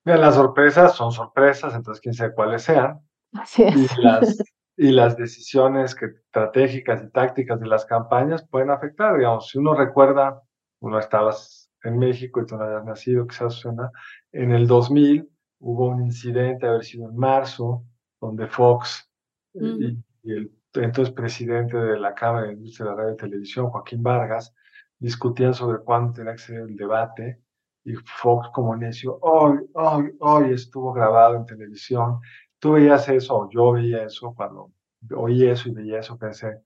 [0.05, 3.01] Bien, las sorpresas son sorpresas, entonces quién sabe cuáles sean.
[3.33, 3.75] Así es.
[3.77, 4.37] Y las,
[4.77, 9.17] y las decisiones que, estratégicas y tácticas de las campañas pueden afectar.
[9.17, 10.43] Digamos, si uno recuerda,
[10.81, 13.91] uno estabas en México y tú no habías nacido, quizás suena,
[14.33, 15.29] en el 2000
[15.61, 17.85] hubo un incidente, haber sido en marzo,
[18.21, 19.09] donde Fox
[19.55, 20.03] -huh.
[20.23, 23.71] y, y, el entonces presidente de la Cámara de Industria de la Radio y Televisión,
[23.71, 24.53] Joaquín Vargas,
[24.99, 27.41] discutían sobre cuándo tenía que ser el debate
[27.85, 32.19] y Fox como necio, hoy, hoy, hoy estuvo grabado en televisión.
[32.65, 34.73] Tú veías eso, yo veía eso, cuando
[35.15, 36.63] oí eso y veía eso, pensé,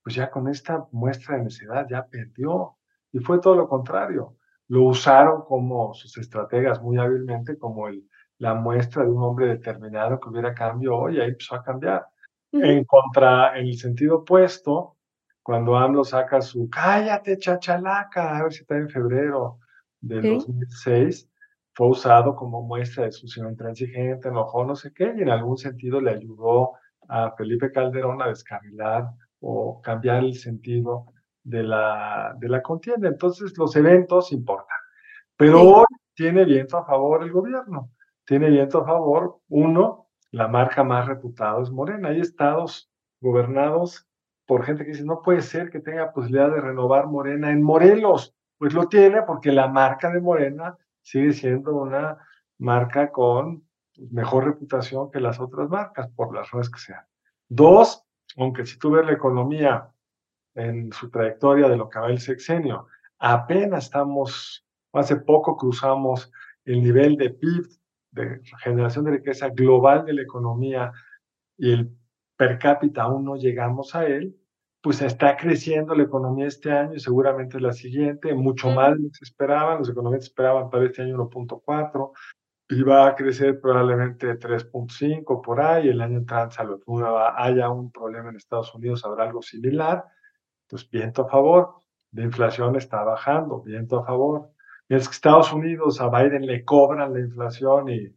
[0.00, 2.76] pues ya con esta muestra de necedad ya perdió.
[3.10, 4.36] Y fue todo lo contrario.
[4.68, 8.08] Lo usaron como sus estrategas muy hábilmente, como el,
[8.38, 12.06] la muestra de un hombre determinado que hubiera cambio hoy, y ahí empezó a cambiar.
[12.52, 12.70] Uh -huh.
[12.70, 14.98] En contra, en el sentido opuesto,
[15.42, 19.58] cuando AMLO saca su cállate chachalaca, a ver si está en febrero
[20.00, 20.30] del ¿Sí?
[20.30, 21.29] 2006,
[21.80, 25.98] fue usado como muestra de su intransigente, enojó, no sé qué, y en algún sentido
[25.98, 26.72] le ayudó
[27.08, 29.08] a Felipe Calderón a descarrilar
[29.40, 31.06] o cambiar el sentido
[31.42, 33.08] de la, de la contienda.
[33.08, 34.76] Entonces los eventos importan.
[35.38, 37.90] Pero hoy tiene viento a favor el gobierno.
[38.26, 42.10] Tiene viento a favor, uno, la marca más reputada es Morena.
[42.10, 42.90] Hay estados
[43.22, 44.06] gobernados
[44.44, 48.34] por gente que dice, no puede ser que tenga posibilidad de renovar Morena en Morelos.
[48.58, 52.18] Pues lo tiene porque la marca de Morena sigue siendo una
[52.58, 53.64] marca con
[54.10, 57.04] mejor reputación que las otras marcas, por las razones que sean.
[57.48, 58.04] Dos,
[58.36, 59.90] aunque si tú ves la economía
[60.54, 62.86] en su trayectoria de lo que va el sexenio,
[63.18, 66.32] apenas estamos, hace poco cruzamos
[66.64, 67.66] el nivel de PIB,
[68.12, 70.92] de generación de riqueza global de la economía,
[71.56, 71.96] y el
[72.36, 74.39] per cápita aún no llegamos a él,
[74.82, 79.08] pues está creciendo la economía este año y seguramente la siguiente, mucho más de lo
[79.10, 82.12] que se esperaban, los economistas esperaban para este año 1.4
[82.70, 86.84] y va a crecer probablemente 3.5 por ahí, el año entrante, salvo que
[87.36, 90.04] haya un problema en Estados Unidos, habrá algo similar,
[90.66, 91.74] pues viento a favor,
[92.12, 94.50] la inflación está bajando, viento a favor.
[94.88, 98.14] Mientras que Estados Unidos a Biden le cobran la inflación y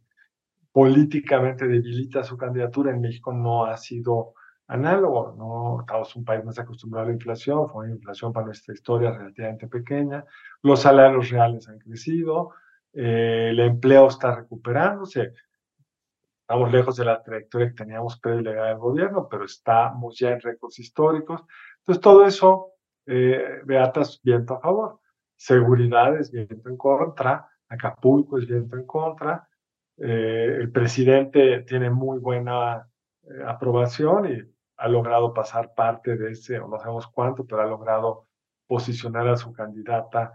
[0.72, 4.34] políticamente debilita su candidatura, en México no ha sido
[4.66, 5.80] análogo, ¿no?
[5.80, 9.66] Estamos un país más acostumbrado a la inflación, fue una inflación para nuestra historia relativamente
[9.68, 10.24] pequeña,
[10.62, 12.52] los salarios reales han crecido,
[12.92, 15.32] eh, el empleo está recuperándose,
[16.40, 20.78] estamos lejos de la trayectoria que teníamos pre-delegada del gobierno, pero estamos ya en récords
[20.78, 21.42] históricos,
[21.78, 22.72] entonces todo eso,
[23.06, 25.00] eh, Beatas, viento a favor.
[25.36, 29.46] seguridad es viento en contra, Acapulco es viento en contra,
[29.96, 32.88] eh, el presidente tiene muy buena
[33.22, 37.66] eh, aprobación y ha logrado pasar parte de ese, o no sabemos cuánto, pero ha
[37.66, 38.26] logrado
[38.66, 40.32] posicionar a su candidata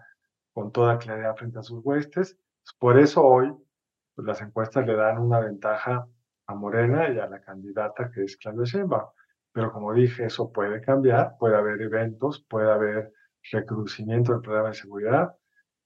[0.54, 2.38] con toda claridad frente a sus huestes.
[2.78, 3.54] Por eso hoy
[4.15, 6.08] pues, las encuestas le dan una ventaja
[6.47, 9.10] a Morena y a la candidata que es Claudia Sheinbaum.
[9.52, 13.13] Pero como dije, eso puede cambiar, puede haber eventos, puede haber
[13.52, 15.36] recrudecimiento del problema de seguridad.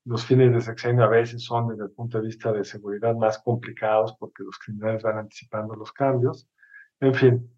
[0.06, 3.40] Los fines de sexenio a veces son desde el punto de vista de seguridad más
[3.40, 6.50] complicados porque los criminales van anticipando los cambios.
[7.00, 7.53] En fin,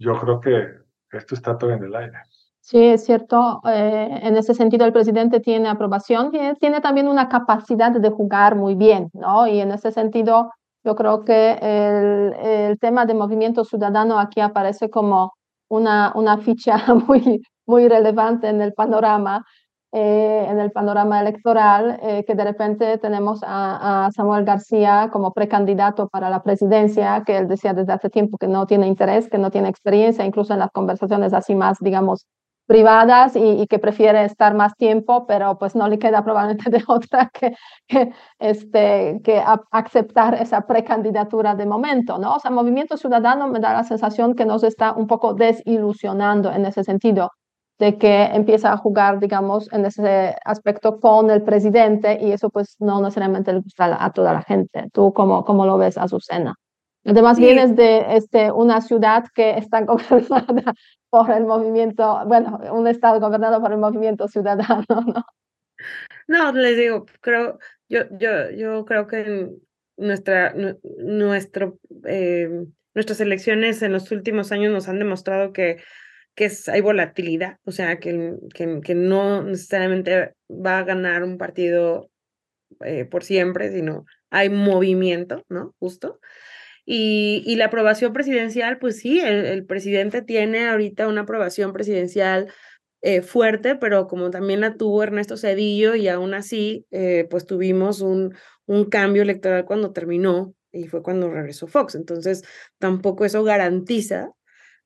[0.00, 0.66] yo creo que
[1.12, 2.18] esto está todo en el aire.
[2.60, 3.60] Sí, es cierto.
[3.66, 8.56] Eh, en ese sentido, el presidente tiene aprobación, tiene, tiene también una capacidad de jugar
[8.56, 9.46] muy bien, ¿no?
[9.46, 10.52] Y en ese sentido,
[10.84, 15.34] yo creo que el, el tema de movimiento ciudadano aquí aparece como
[15.68, 16.76] una, una ficha
[17.08, 19.44] muy, muy relevante en el panorama,
[19.92, 25.32] eh, en el panorama electoral, eh, que de repente tenemos a, a, Samuel García como
[25.32, 29.38] precandidato para la presidencia, que él decía desde hace tiempo que no tiene interés, que
[29.38, 32.26] no tiene experiencia, incluso en las conversaciones así más, digamos,
[32.70, 37.28] privadas y, que prefiere estar más tiempo, pero pues no le queda probablemente de otra
[37.32, 37.56] que,
[37.88, 42.36] que, este, que aceptar esa precandidatura de momento, ¿no?
[42.36, 46.64] O sea, Movimiento Ciudadano me da la sensación que nos está un poco desilusionando en
[46.64, 47.32] ese sentido,
[47.80, 52.76] de que empieza a jugar, digamos, en ese aspecto con el presidente y eso pues
[52.78, 54.84] no necesariamente le gusta a toda la gente.
[54.92, 56.54] ¿Tú cómo, cómo lo ves, Azucena?
[57.06, 60.74] Además, vienes de este, una ciudad que está gobernada
[61.08, 65.24] por el movimiento, bueno, un estado gobernado por el movimiento ciudadano, ¿no?
[66.28, 69.48] No, les digo, creo, yo, yo, yo creo que
[69.96, 70.54] nuestra,
[70.98, 75.78] nuestro, eh, nuestras elecciones en los últimos años nos han demostrado que,
[76.34, 82.10] que hay volatilidad, o sea, que, que, que, no necesariamente va a ganar un partido
[82.84, 85.74] eh, por siempre, sino hay movimiento, ¿no?
[85.78, 86.20] Justo.
[86.86, 92.52] Y, la aprobación presidencial, pues sí, el, presidente tiene ahorita una aprobación presidencial
[93.02, 98.00] eh, fuerte, pero como también la tuvo Ernesto Cedillo y aún así, eh, pues tuvimos
[98.00, 98.34] un,
[98.66, 101.94] un cambio electoral cuando terminó y fue cuando regresó Fox.
[101.94, 102.42] Entonces,
[102.78, 104.30] tampoco eso garantiza,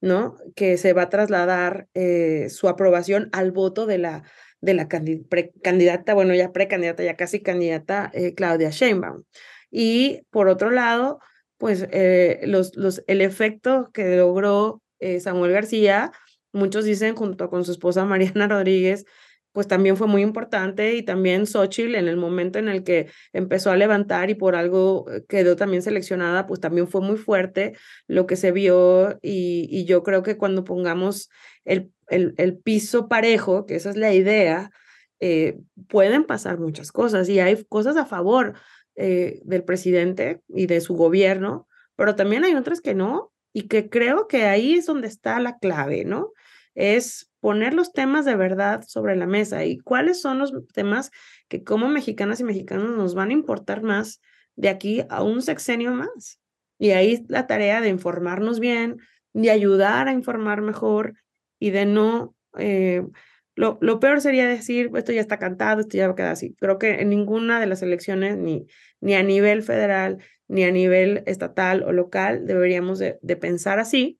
[0.05, 0.37] ¿no?
[0.55, 4.23] Que se va a trasladar eh, su aprobación al voto de la,
[4.61, 9.25] de la candidata, bueno, ya precandidata, ya casi candidata, Claudia Sheinbaum.
[9.71, 11.19] Y por otro lado,
[11.59, 16.13] pues eh, los, los, el efecto que logró eh, Samuel García,
[16.53, 19.05] muchos dicen junto con su esposa Mariana Rodríguez,
[19.55, 23.71] pues también fue muy importante y también Xochitl en el momento en el que empezó
[23.71, 27.73] a levantar y por algo eh, quedó también seleccionada, pues también fue muy fuerte
[28.07, 31.31] lo que se vio y, y yo creo que cuando pongamos
[31.65, 34.71] el, el, el, piso parejo, que esa es la idea,
[35.89, 38.55] pueden pasar muchas cosas y hay cosas a favor.
[38.97, 43.91] Eh, del presidente y de su gobierno, pero también hay otras que no, y que
[43.91, 46.33] creo que ahí es donde está la clave, ¿no?
[46.77, 51.11] Es poner los temas de verdad sobre la mesa y cuáles son los temas
[51.47, 54.23] que como mexicanas y mexicanos nos van a importar más
[54.57, 56.41] de aquí a un sexenio más.
[56.79, 58.97] Y ahí la tarea de informarnos bien,
[59.35, 61.17] de ayudar a informar mejor
[61.59, 63.03] y de no eh,
[63.57, 66.55] lo, lo, peor sería decir, esto ya está cantado, esto ya va a quedar así.
[66.59, 68.69] Creo que en ninguna de las elecciones, ni,
[69.03, 70.17] ni a nivel federal,
[70.49, 74.19] ni a nivel estatal o local, deberíamos de, de pensar así.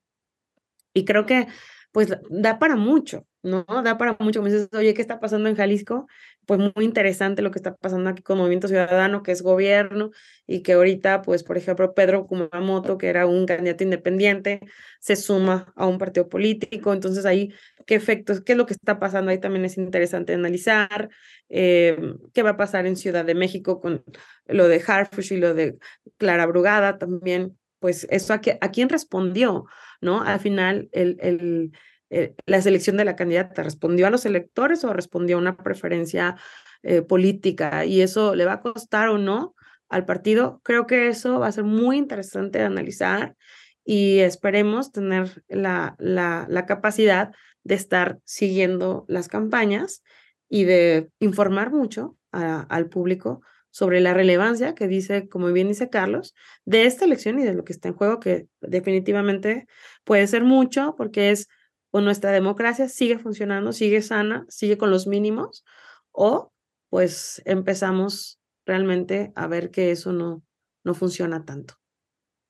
[0.93, 1.47] Y creo que
[1.95, 3.63] pues da para mucho, ¿no?
[3.63, 4.41] Da para mucho.
[4.41, 6.07] Me dices, oye, ¿qué está pasando en Jalisco?
[6.45, 10.11] Pues muy interesante lo que está pasando aquí con Movimiento Ciudadano, que es gobierno,
[10.45, 14.59] y que ahorita, pues, por ejemplo, Pedro Kumamoto, que era un candidato independiente,
[14.99, 16.91] se suma a un partido político.
[16.91, 17.53] Entonces, ahí,
[17.85, 19.31] ¿qué efectos, qué es lo que está pasando?
[19.31, 21.09] Ahí también es interesante analizar.
[21.47, 21.97] Eh,
[22.33, 24.03] ¿Qué va a pasar en Ciudad de México con
[24.47, 25.77] lo de Harfush y lo de
[26.17, 27.57] Clara Brugada también?
[27.85, 29.67] Pues, eso a, quién respondió,
[30.01, 30.23] ¿no?
[30.23, 35.39] Al final, eh, la selección de la candidata respondió a los electores o respondió a
[35.39, 36.35] una preferencia
[36.81, 39.53] eh, política y eso le va a costar o no
[39.87, 40.61] al partido.
[40.63, 43.35] Creo que eso va a ser muy interesante de analizar
[43.83, 50.01] y esperemos tener la capacidad de estar siguiendo las campañas
[50.49, 53.41] y de informar mucho al público
[53.75, 57.65] sobre la relevancia que dice, como bien dice Carlos, de esta elección y de lo
[57.65, 59.67] que está en juego, que definitivamente
[60.05, 61.49] puede ser mucho porque es
[61.91, 65.65] o nuestra democracia sigue funcionando, sigue sana, sigue con los mínimos,
[66.13, 66.53] o
[66.89, 70.41] pues empezamos realmente a ver que eso no,
[70.85, 71.73] no funciona tanto.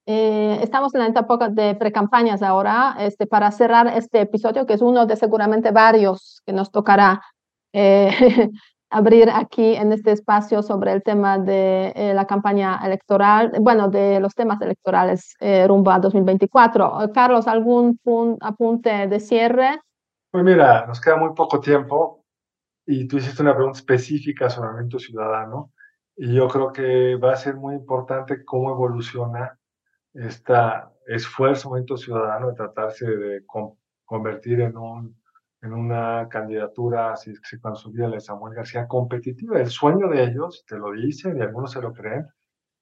[0.06, 4.82] Eh, estamos en la etapa de precampañas ahora, este, para cerrar este episodio, que es
[4.84, 7.24] uno de seguramente varios que nos tocará
[7.74, 8.12] eh,
[8.90, 14.20] abrir aquí en este espacio sobre el tema de eh, la campaña electoral, bueno, de
[14.20, 17.12] los temas electorales eh, rumbo a 2024.
[17.14, 18.00] Carlos, ¿algún
[18.42, 19.80] apunte de cierre?
[20.32, 22.24] Pues mira, nos queda muy poco tiempo
[22.86, 25.72] y tú hiciste una pregunta específica sobre el movimiento ciudadano
[26.16, 29.58] y yo creo que va a ser muy importante cómo evoluciona
[30.14, 30.54] este
[31.08, 33.46] esfuerzo movimiento ciudadano de tratarse de
[34.06, 35.18] convertir en un
[35.66, 39.60] en una candidatura, así es que se consolida Samuel García, competitiva.
[39.60, 42.28] El sueño de ellos, te lo dicen y algunos se lo creen,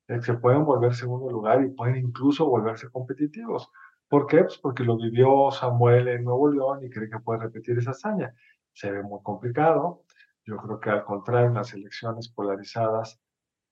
[0.08, 3.70] es que pueden volver segundo lugar y pueden incluso volverse competitivos.
[4.10, 4.44] ¿Por qué?
[4.44, 8.34] Pues porque lo vivió Samuel en Nuevo León y cree que puede repetir esa hazaña.
[8.74, 10.04] Se ve muy complicado.
[10.46, 13.20] Yo creo que al contrario, en las elecciones polarizadas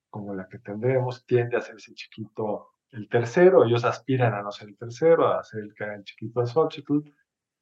[0.10, 3.66] como la que tendremos, tiende a hacerse chiquito el tercero.
[3.66, 7.00] Ellos aspiran a no ser el tercero, a ser el, el chiquito de Xochitl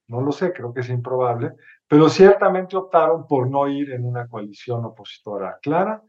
[0.10, 1.53] no lo sé, creo que es improbable,
[1.88, 6.01] pero ciertamente optaron por no ir en una coalición opositora clara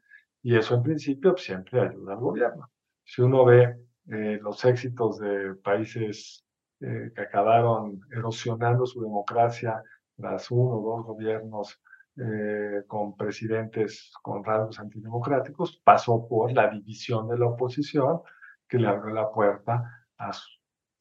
[0.43, 2.71] y eso en principio siempre ayuda al gobierno.
[3.05, 3.77] Si uno ve
[4.11, 6.45] eh, los éxitos de países
[6.81, 9.83] eh, que acabaron erosionando su democracia
[10.17, 11.79] tras uno o dos gobiernos
[12.17, 18.23] eh, con presidentes con rasgos antidemocráticos, pasó por la división de la oposición
[18.67, 20.31] que le abrió la puerta a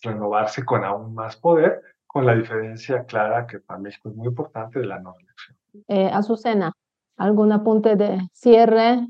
[0.02, 1.82] renovarse con aún más poder
[2.20, 5.58] con la diferencia clara que para México es muy importante de la no elección.
[5.88, 6.74] Eh, Azucena,
[7.16, 9.08] ¿algún apunte de cierre?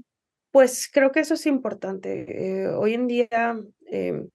[0.51, 2.25] Pues creo que eso es importante.
[2.27, 4.27] Eh, hoy en día, eh,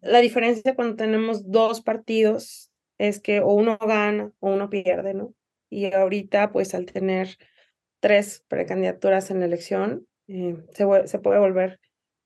[0.00, 5.34] la diferencia cuando tenemos dos partidos es que o uno gana o uno pierde, ¿no?
[5.68, 7.38] Y ahorita, pues al tener
[7.98, 11.80] tres precandidaturas en la elección, se, se, puede volver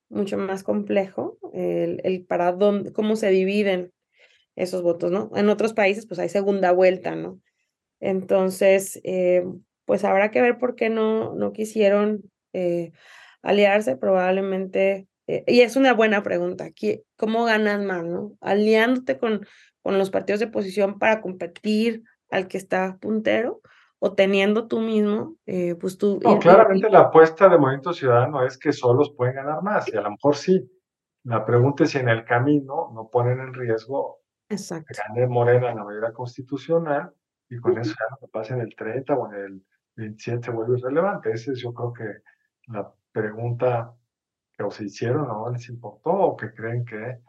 [0.09, 3.91] mucho más complejo el, el para dónde, cómo se dividen
[4.57, 5.31] esos votos, ¿no?
[5.35, 7.39] En otros países, pues hay segunda vuelta, ¿no?
[7.99, 9.45] Entonces, eh,
[9.85, 12.91] pues habrá que ver por qué no, no quisieron eh,
[13.43, 16.69] aliarse, probablemente, eh, y es una buena pregunta,
[17.15, 18.33] ¿cómo ganas más, no?
[18.41, 19.45] Aliándote con,
[19.83, 23.61] con los partidos de oposición para competir al que está puntero
[23.99, 25.37] o teniendo tú mismo,
[25.79, 26.19] pues tú...
[26.23, 30.01] No, claramente la apuesta de Movimiento Ciudadano es que solos pueden ganar más, y a
[30.01, 30.69] lo mejor sí.
[31.23, 34.19] La pregunta es si en el camino no ponen en riesgo
[34.49, 34.93] Exacto.
[35.07, 37.13] gane Morena en la mayoría constitucional
[37.49, 40.51] y con eso ya lo que pasa en el 30 o en el 27 se
[40.51, 41.31] vuelve irrelevante.
[41.31, 42.21] Esa es yo creo que
[42.67, 43.93] la pregunta
[44.53, 47.19] que o se hicieron o no les importó o que creen que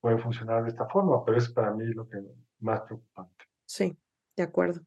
[0.00, 2.18] puede funcionar de esta forma, pero es para mí lo que
[2.60, 3.44] más preocupante.
[3.64, 3.96] Sí,
[4.36, 4.80] de acuerdo.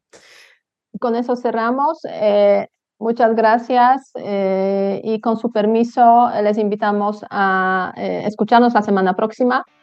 [0.98, 1.98] Con eso cerramos.
[2.04, 2.68] Eh,
[2.98, 9.64] muchas gracias eh, y con su permiso les invitamos a eh, escucharnos la semana próxima.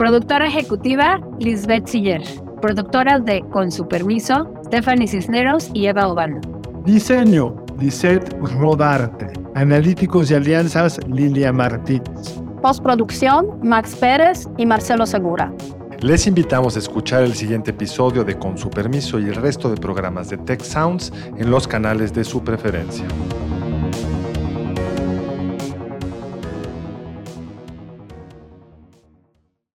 [0.00, 2.22] Productora ejecutiva, Lisbeth Siller.
[2.62, 6.40] Productoras de Con su permiso, Stephanie Cisneros y Eva Obano.
[6.86, 9.30] Diseño, Lisette Rodarte.
[9.54, 12.40] Analíticos y alianzas, Lilia Martínez.
[12.62, 15.52] Postproducción, Max Pérez y Marcelo Segura.
[16.00, 19.76] Les invitamos a escuchar el siguiente episodio de Con su permiso y el resto de
[19.76, 23.04] programas de Tech Sounds en los canales de su preferencia.